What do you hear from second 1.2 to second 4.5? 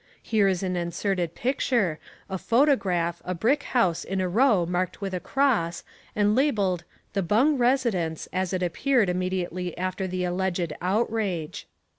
picture, a photograph, a brick house in a